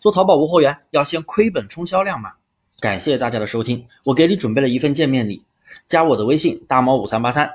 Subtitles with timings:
[0.00, 2.32] 做淘宝无货源要先亏本冲销量吗？
[2.80, 5.42] 感谢大家的收听，我给你准备了一份见面礼，
[5.86, 7.50] 加我的微信大猫五三八三，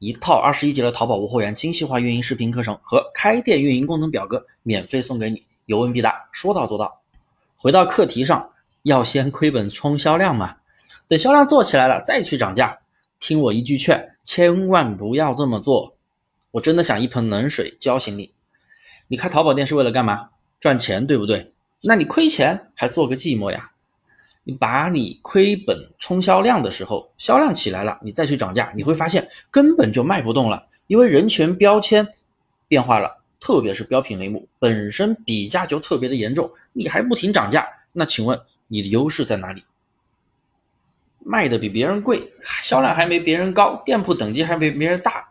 [0.00, 7.00] 一套二十一节的淘宝无货源精细化运营视频课程和开店运营功能表格免费送给你，有问必答，说到做到。
[7.54, 8.50] 回到课题上，
[8.82, 10.56] 要先亏本冲销量吗？
[11.06, 12.76] 等销量做起来了再去涨价，
[13.20, 15.94] 听我一句劝，千万不要这么做。
[16.50, 18.32] 我真的想一盆冷水浇醒你。
[19.06, 20.30] 你开淘宝店是为了干嘛？
[20.58, 21.53] 赚钱，对不对？
[21.86, 23.70] 那你亏钱还做个寂寞呀？
[24.42, 32.08] 你把你亏本冲销量的时候，销量起来了，你再去涨价，你会发现根本就卖不动了，因为人权标签
[32.68, 39.62] 变化了，特别是标品类目本身比价就特别的严重，你还不停涨价，那请问你的优势在哪里？
[41.18, 45.28] 卖的比别人贵，销量还没别人高，店铺等级还没别人大，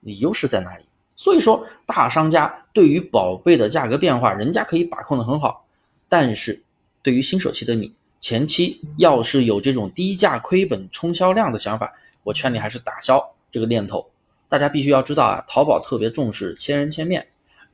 [0.00, 0.84] 你优势在哪里？
[1.14, 5.65] 所以说，大商家对于宝贝的价格变化，人家可以把控的很好。
[6.08, 6.62] 但是，
[7.02, 14.08] 对于新手期的你，前期要是有这种低价亏本冲销量的想法，我劝你还是打消这个念头。
[14.48, 17.26] 大家必须要知道啊，淘宝特别重视千人千面，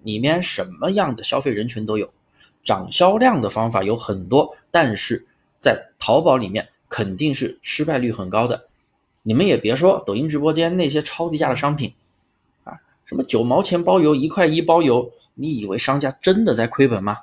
[0.03, 2.11] 里面什么样的消费人群都有。
[2.65, 5.27] 涨销量的方法有很多，但是
[5.61, 8.69] 在淘宝里面肯定是失败率很高的。
[9.23, 11.93] 你们也别说抖音直播间那些超低价的商品。
[12.65, 15.13] 啊什么九毛钱包邮，一块一包邮？
[15.35, 17.19] 你以为商家真的在亏本吗？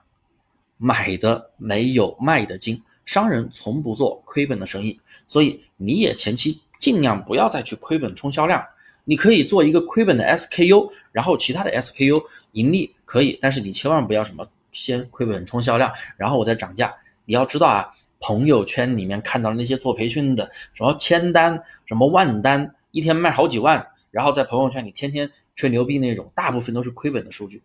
[0.80, 8.66] 买的没有卖的精，商人从不做亏本的生意，所以你也前期尽量不要再去亏本冲销量。
[9.04, 16.92] 你可以做一个亏本的 SKU，然后其他的 SKU 盈利可以，但是你千万不要什么先亏本冲销量，然后我再涨价。
[17.26, 25.30] 你要知道啊，朋友圈里面看到那些做培训的，什么千单、什么万单，一天卖好几万，然后在朋友圈里天天。
[25.56, 27.62] 吹牛逼那种，大部分都是亏本的数据。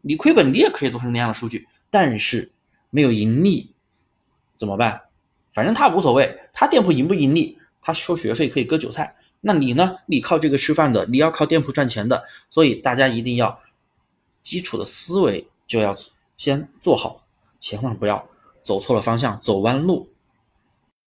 [0.00, 2.50] 你亏本，你也可以做成那样的数据，但是
[2.90, 3.72] 没有盈利
[4.56, 5.02] 怎么办？
[5.52, 9.16] 反正他无所谓，他店铺盈不盈利，他收学费可以割韭菜。
[9.40, 9.96] 那你呢？
[10.06, 13.60] 你靠这个吃饭的，你要靠店铺赚钱的，所以大家一定要
[14.42, 15.96] 基础的思维就要
[16.36, 17.24] 先做好，
[17.60, 18.28] 千万不要
[18.62, 20.08] 走错了方向，走弯路。